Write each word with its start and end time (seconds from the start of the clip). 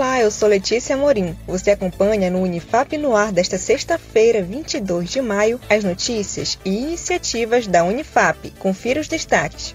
Olá, 0.00 0.18
eu 0.18 0.30
sou 0.30 0.48
Letícia 0.48 0.96
Morim. 0.96 1.36
Você 1.46 1.72
acompanha 1.72 2.30
no 2.30 2.40
Unifap 2.40 2.96
no 2.96 3.14
ar 3.14 3.30
desta 3.30 3.58
sexta-feira, 3.58 4.40
22 4.40 5.10
de 5.10 5.20
maio, 5.20 5.60
as 5.68 5.84
notícias 5.84 6.58
e 6.64 6.74
iniciativas 6.74 7.66
da 7.66 7.84
Unifap. 7.84 8.50
Confira 8.52 8.98
os 8.98 9.08
destaques. 9.08 9.74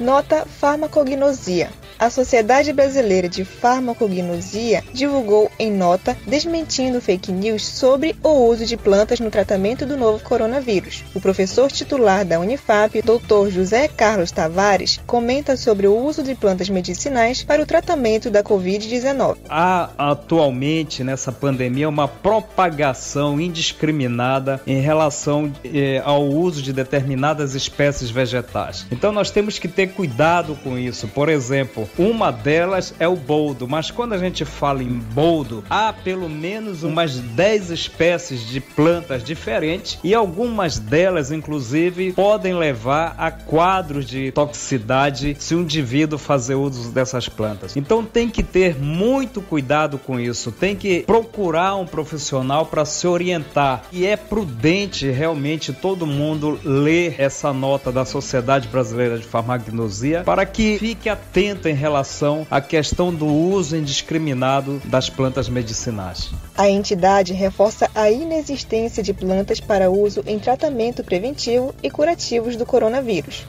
Nota 0.00 0.46
Farmacognosia. 0.46 1.68
A 2.04 2.10
Sociedade 2.10 2.70
Brasileira 2.70 3.30
de 3.30 3.46
Farmacognosia 3.46 4.84
divulgou 4.92 5.50
em 5.58 5.72
nota 5.72 6.14
desmentindo 6.26 7.00
fake 7.00 7.32
news 7.32 7.66
sobre 7.66 8.14
o 8.22 8.28
uso 8.28 8.66
de 8.66 8.76
plantas 8.76 9.20
no 9.20 9.30
tratamento 9.30 9.86
do 9.86 9.96
novo 9.96 10.22
coronavírus. 10.22 11.02
O 11.14 11.20
professor 11.20 11.72
titular 11.72 12.22
da 12.22 12.38
Unifap, 12.38 13.00
Dr. 13.00 13.48
José 13.48 13.88
Carlos 13.88 14.30
Tavares, 14.30 15.00
comenta 15.06 15.56
sobre 15.56 15.86
o 15.86 15.96
uso 15.96 16.22
de 16.22 16.34
plantas 16.34 16.68
medicinais 16.68 17.42
para 17.42 17.62
o 17.62 17.66
tratamento 17.66 18.30
da 18.30 18.44
Covid-19. 18.44 19.38
Há 19.48 19.88
atualmente 19.96 21.02
nessa 21.02 21.32
pandemia 21.32 21.88
uma 21.88 22.06
propagação 22.06 23.40
indiscriminada 23.40 24.60
em 24.66 24.78
relação 24.78 25.50
eh, 25.64 26.02
ao 26.04 26.22
uso 26.22 26.60
de 26.60 26.74
determinadas 26.74 27.54
espécies 27.54 28.10
vegetais. 28.10 28.86
Então 28.92 29.10
nós 29.10 29.30
temos 29.30 29.58
que 29.58 29.68
ter 29.68 29.86
cuidado 29.94 30.54
com 30.62 30.78
isso. 30.78 31.08
Por 31.08 31.30
exemplo, 31.30 31.88
uma 31.98 32.30
delas 32.30 32.94
é 32.98 33.08
o 33.08 33.16
boldo, 33.16 33.68
mas 33.68 33.90
quando 33.90 34.12
a 34.12 34.18
gente 34.18 34.44
fala 34.44 34.82
em 34.82 34.88
boldo, 34.88 35.64
há 35.68 35.92
pelo 35.92 36.28
menos 36.28 36.82
umas 36.82 37.18
10 37.18 37.70
espécies 37.70 38.46
de 38.46 38.60
plantas 38.60 39.22
diferentes 39.22 39.98
e 40.02 40.14
algumas 40.14 40.78
delas, 40.78 41.30
inclusive, 41.30 42.12
podem 42.12 42.54
levar 42.54 43.14
a 43.18 43.30
quadros 43.30 44.06
de 44.06 44.32
toxicidade 44.32 45.36
se 45.38 45.54
um 45.54 45.62
indivíduo 45.62 46.18
fazer 46.18 46.54
uso 46.54 46.90
dessas 46.90 47.28
plantas. 47.28 47.76
Então 47.76 48.04
tem 48.04 48.28
que 48.28 48.42
ter 48.42 48.78
muito 48.78 49.40
cuidado 49.40 49.98
com 49.98 50.18
isso, 50.18 50.52
tem 50.52 50.76
que 50.76 51.00
procurar 51.00 51.76
um 51.76 51.86
profissional 51.86 52.66
para 52.66 52.84
se 52.84 53.06
orientar. 53.06 53.84
E 53.92 54.06
é 54.06 54.16
prudente 54.16 55.10
realmente 55.10 55.72
todo 55.72 56.06
mundo 56.06 56.58
ler 56.64 57.14
essa 57.18 57.52
nota 57.52 57.90
da 57.92 58.04
Sociedade 58.04 58.68
Brasileira 58.68 59.18
de 59.18 59.24
Farmacognosia 59.24 60.22
para 60.24 60.44
que 60.46 60.78
fique 60.78 61.08
atento 61.08 61.68
em 61.68 61.74
relação 61.84 62.46
à 62.50 62.62
questão 62.62 63.14
do 63.14 63.26
uso 63.26 63.76
indiscriminado 63.76 64.80
das 64.86 65.10
plantas 65.10 65.50
medicinais. 65.50 66.30
A 66.56 66.66
entidade 66.66 67.34
reforça 67.34 67.90
a 67.94 68.10
inexistência 68.10 69.02
de 69.02 69.12
plantas 69.12 69.60
para 69.60 69.90
uso 69.90 70.22
em 70.26 70.38
tratamento 70.38 71.04
preventivo 71.04 71.74
e 71.82 71.90
curativos 71.90 72.56
do 72.56 72.64
coronavírus. 72.64 73.44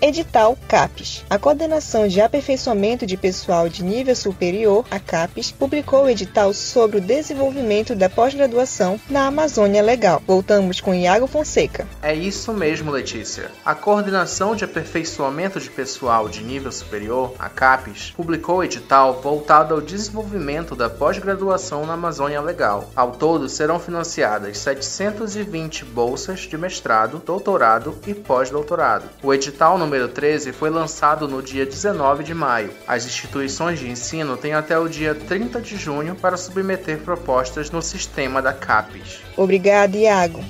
Edital 0.00 0.56
CAPES. 0.68 1.24
A 1.28 1.40
Coordenação 1.40 2.06
de 2.06 2.20
Aperfeiçoamento 2.20 3.04
de 3.04 3.16
Pessoal 3.16 3.68
de 3.68 3.82
Nível 3.82 4.14
Superior, 4.14 4.84
a 4.88 5.00
CAPES, 5.00 5.50
publicou 5.50 6.04
o 6.04 6.08
edital 6.08 6.54
sobre 6.54 6.98
o 6.98 7.00
desenvolvimento 7.00 7.96
da 7.96 8.08
pós-graduação 8.08 9.00
na 9.10 9.26
Amazônia 9.26 9.82
Legal. 9.82 10.22
Voltamos 10.24 10.80
com 10.80 10.94
Iago 10.94 11.26
Fonseca. 11.26 11.84
É 12.00 12.14
isso 12.14 12.52
mesmo, 12.52 12.92
Letícia. 12.92 13.50
A 13.64 13.74
Coordenação 13.74 14.54
de 14.54 14.64
Aperfeiçoamento 14.64 15.58
de 15.58 15.68
Pessoal 15.68 16.28
de 16.28 16.44
Nível 16.44 16.70
Superior, 16.70 17.34
a 17.36 17.48
CAPES, 17.48 18.12
publicou 18.16 18.58
o 18.58 18.64
edital 18.64 19.20
voltado 19.20 19.74
ao 19.74 19.80
desenvolvimento 19.80 20.76
da 20.76 20.88
pós-graduação 20.88 21.84
na 21.84 21.94
Amazônia 21.94 22.40
Legal. 22.40 22.88
Ao 22.94 23.10
todo, 23.10 23.48
serão 23.48 23.80
financiadas 23.80 24.58
720 24.58 25.84
bolsas 25.84 26.40
de 26.40 26.56
mestrado, 26.56 27.20
doutorado 27.26 27.98
e 28.06 28.14
pós-doutorado. 28.14 29.04
O 29.24 29.34
edital 29.34 29.76
número 29.88 30.06
13 30.06 30.52
foi 30.52 30.68
lançado 30.68 31.26
no 31.26 31.42
dia 31.42 31.64
19 31.64 32.22
de 32.22 32.34
maio. 32.34 32.70
As 32.86 33.06
instituições 33.06 33.78
de 33.78 33.88
ensino 33.88 34.36
têm 34.36 34.52
até 34.52 34.78
o 34.78 34.86
dia 34.86 35.14
30 35.14 35.62
de 35.62 35.78
junho 35.78 36.14
para 36.14 36.36
submeter 36.36 36.98
propostas 36.98 37.70
no 37.70 37.80
sistema 37.80 38.42
da 38.42 38.52
CAPES. 38.52 39.22
Obrigada, 39.34 39.96
Iago. 39.96 40.44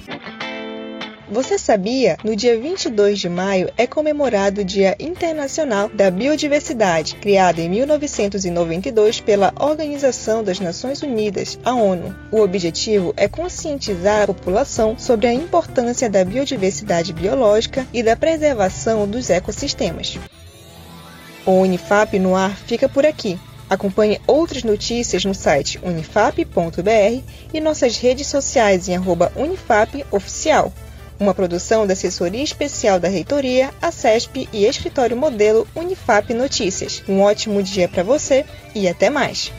Você 1.30 1.58
sabia? 1.58 2.16
No 2.24 2.34
dia 2.34 2.58
22 2.58 3.18
de 3.18 3.28
maio 3.28 3.70
é 3.76 3.86
comemorado 3.86 4.62
o 4.62 4.64
Dia 4.64 4.96
Internacional 4.98 5.90
da 5.90 6.10
Biodiversidade, 6.10 7.16
criado 7.16 7.58
em 7.58 7.68
1992 7.68 9.20
pela 9.20 9.52
Organização 9.60 10.42
das 10.42 10.58
Nações 10.58 11.02
Unidas, 11.02 11.58
a 11.62 11.74
ONU. 11.74 12.16
O 12.32 12.40
objetivo 12.40 13.12
é 13.14 13.28
conscientizar 13.28 14.22
a 14.22 14.26
população 14.28 14.98
sobre 14.98 15.26
a 15.26 15.32
importância 15.34 16.08
da 16.08 16.24
biodiversidade 16.24 17.12
biológica 17.12 17.86
e 17.92 18.02
da 18.02 18.16
preservação 18.16 19.06
dos 19.06 19.28
ecossistemas. 19.28 20.18
O 21.44 21.60
Unifap 21.60 22.18
no 22.18 22.34
ar 22.34 22.56
fica 22.56 22.88
por 22.88 23.04
aqui. 23.04 23.38
Acompanhe 23.68 24.18
outras 24.26 24.62
notícias 24.64 25.26
no 25.26 25.34
site 25.34 25.78
unifap.br 25.82 27.22
e 27.52 27.60
nossas 27.60 27.98
redes 27.98 28.28
sociais 28.28 28.88
em 28.88 28.96
@unifapoficial 29.36 30.72
uma 31.18 31.34
produção 31.34 31.86
da 31.86 31.92
Assessoria 31.92 32.42
Especial 32.42 33.00
da 33.00 33.08
Reitoria, 33.08 33.70
a 33.80 33.90
CESP 33.90 34.48
e 34.52 34.64
Escritório 34.64 35.16
Modelo 35.16 35.66
Unifap 35.74 36.32
Notícias. 36.32 37.02
Um 37.08 37.20
ótimo 37.20 37.62
dia 37.62 37.88
para 37.88 38.02
você 38.02 38.44
e 38.74 38.88
até 38.88 39.10
mais! 39.10 39.52